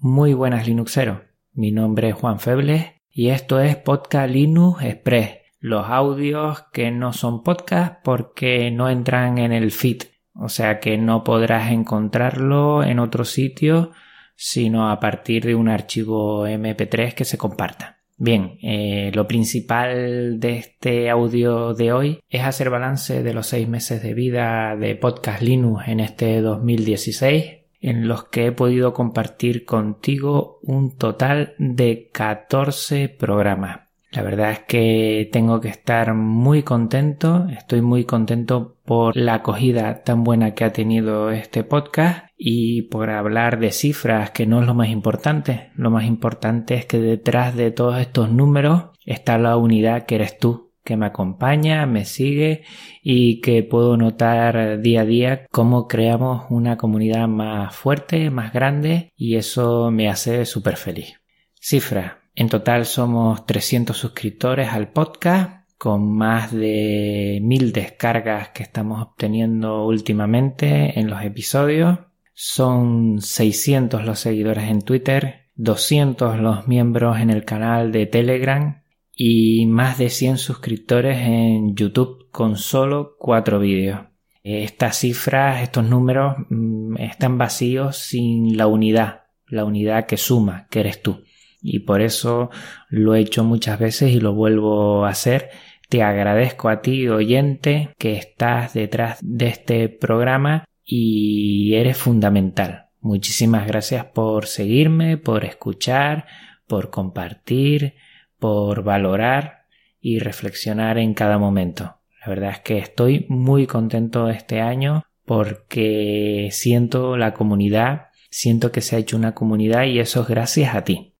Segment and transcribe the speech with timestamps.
[0.00, 1.22] Muy buenas Linuxeros.
[1.54, 5.38] Mi nombre es Juan Febles y esto es Podcast Linux Express.
[5.58, 10.02] Los audios que no son podcast porque no entran en el feed.
[10.34, 13.90] O sea que no podrás encontrarlo en otro sitio
[14.36, 17.98] sino a partir de un archivo MP3 que se comparta.
[18.16, 23.66] Bien, eh, lo principal de este audio de hoy es hacer balance de los seis
[23.66, 29.64] meses de vida de Podcast Linux en este 2016, en los que he podido compartir
[29.64, 33.88] contigo un total de 14 programas.
[34.10, 40.02] La verdad es que tengo que estar muy contento, estoy muy contento por la acogida
[40.02, 44.66] tan buena que ha tenido este podcast y por hablar de cifras que no es
[44.66, 45.70] lo más importante.
[45.74, 50.38] Lo más importante es que detrás de todos estos números está la unidad que eres
[50.38, 52.62] tú, que me acompaña, me sigue
[53.02, 59.12] y que puedo notar día a día cómo creamos una comunidad más fuerte, más grande
[59.14, 61.20] y eso me hace súper feliz.
[61.60, 62.14] Cifras.
[62.34, 69.84] En total somos 300 suscriptores al podcast con más de mil descargas que estamos obteniendo
[69.84, 71.98] últimamente en los episodios.
[72.32, 78.80] Son 600 los seguidores en Twitter, 200 los miembros en el canal de Telegram
[79.20, 84.02] y más de 100 suscriptores en YouTube con solo 4 vídeos.
[84.44, 90.80] Estas cifras, estos números mm, están vacíos sin la unidad, la unidad que suma, que
[90.80, 91.22] eres tú
[91.60, 92.50] y por eso
[92.88, 95.50] lo he hecho muchas veces y lo vuelvo a hacer.
[95.88, 102.86] Te agradezco a ti, oyente, que estás detrás de este programa y eres fundamental.
[103.00, 106.26] Muchísimas gracias por seguirme, por escuchar,
[106.66, 107.94] por compartir,
[108.38, 109.66] por valorar
[110.00, 111.96] y reflexionar en cada momento.
[112.20, 118.80] La verdad es que estoy muy contento este año porque siento la comunidad, siento que
[118.80, 121.14] se ha hecho una comunidad y eso es gracias a ti.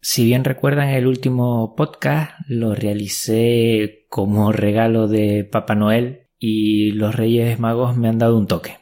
[0.00, 7.14] Si bien recuerdan el último podcast, lo realicé como regalo de Papá Noel y los
[7.14, 8.78] Reyes Magos me han dado un toque.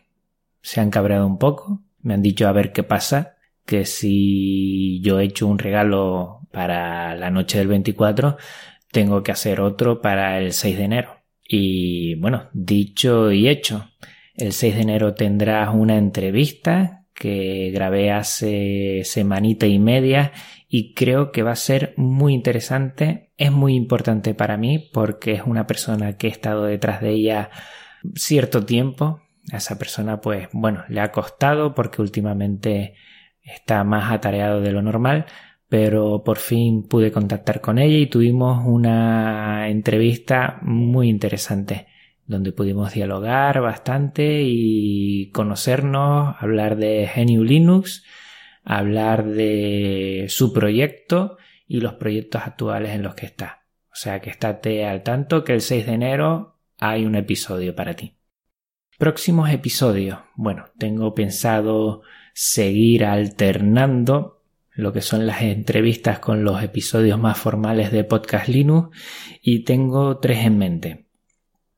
[0.60, 5.18] Se han cabreado un poco, me han dicho a ver qué pasa, que si yo
[5.18, 8.38] he hecho un regalo para la noche del 24,
[8.90, 11.16] tengo que hacer otro para el 6 de enero.
[11.46, 13.90] Y bueno, dicho y hecho,
[14.36, 20.32] el 6 de enero tendrás una entrevista que grabé hace semanita y media
[20.68, 23.32] y creo que va a ser muy interesante.
[23.36, 27.50] Es muy importante para mí porque es una persona que he estado detrás de ella
[28.14, 29.20] cierto tiempo.
[29.52, 32.94] A esa persona pues bueno, le ha costado porque últimamente
[33.42, 35.26] está más atareado de lo normal,
[35.74, 41.88] pero por fin pude contactar con ella y tuvimos una entrevista muy interesante
[42.26, 48.04] donde pudimos dialogar bastante y conocernos, hablar de GNU Linux
[48.62, 53.64] hablar de su proyecto y los proyectos actuales en los que está.
[53.90, 57.94] O sea que estate al tanto que el 6 de enero hay un episodio para
[57.94, 58.16] ti.
[58.96, 60.20] Próximos episodios.
[60.36, 62.02] Bueno, tengo pensado
[62.32, 64.33] seguir alternando
[64.74, 68.96] lo que son las entrevistas con los episodios más formales de Podcast Linux
[69.40, 71.06] y tengo tres en mente.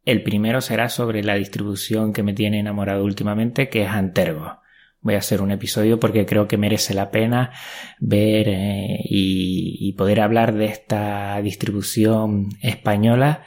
[0.05, 4.61] El primero será sobre la distribución que me tiene enamorado últimamente, que es Antergo
[5.07, 7.53] voy a hacer un episodio porque creo que merece la pena
[8.01, 13.45] ver eh, y, poder hablar de esta distribución española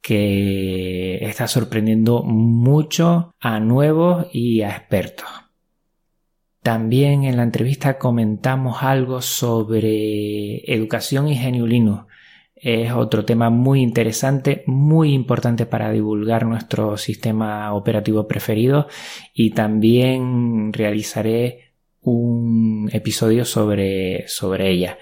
[0.00, 5.28] que está sorprendiendo mucho a nuevos y a expertos.
[6.62, 12.06] También en la entrevista comentamos algo sobre educación y Linux.
[12.54, 18.86] Es otro tema muy interesante, muy importante para divulgar nuestro sistema operativo preferido.
[19.34, 24.98] Y también realizaré un episodio sobre, sobre ella.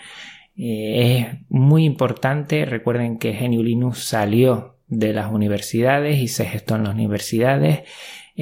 [0.56, 6.76] Eh, es muy importante, recuerden que GNU Linux salió de las universidades y se gestó
[6.76, 7.80] en las universidades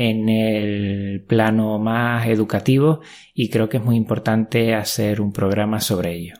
[0.00, 3.00] en el plano más educativo
[3.34, 6.34] y creo que es muy importante hacer un programa sobre ello.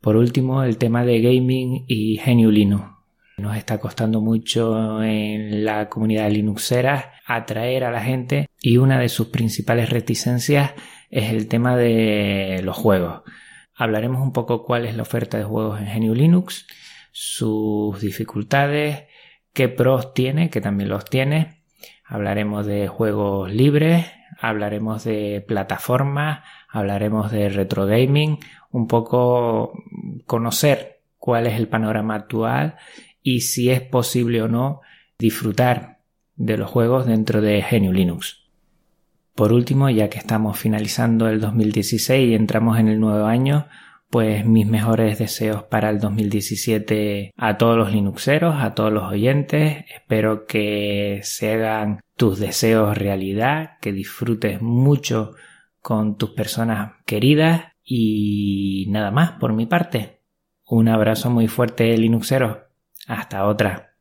[0.00, 2.84] Por último, el tema de gaming y GNU Linux.
[3.38, 9.08] Nos está costando mucho en la comunidad Linuxera atraer a la gente y una de
[9.08, 10.70] sus principales reticencias
[11.10, 13.22] es el tema de los juegos.
[13.74, 16.68] Hablaremos un poco cuál es la oferta de juegos en GNU Linux,
[17.10, 19.06] sus dificultades,
[19.52, 21.61] qué pros tiene, que también los tiene.
[22.12, 24.04] Hablaremos de juegos libres,
[24.38, 28.38] hablaremos de plataformas, hablaremos de retro gaming,
[28.70, 29.72] un poco
[30.26, 32.76] conocer cuál es el panorama actual
[33.22, 34.82] y si es posible o no
[35.18, 36.00] disfrutar
[36.36, 38.42] de los juegos dentro de GNU Linux.
[39.34, 43.68] Por último, ya que estamos finalizando el 2016 y entramos en el nuevo año,
[44.12, 49.86] pues mis mejores deseos para el 2017 a todos los Linuxeros, a todos los oyentes.
[49.90, 55.32] Espero que se hagan tus deseos realidad, que disfrutes mucho
[55.80, 60.20] con tus personas queridas y nada más por mi parte.
[60.66, 62.58] Un abrazo muy fuerte Linuxeros.
[63.06, 63.91] Hasta otra.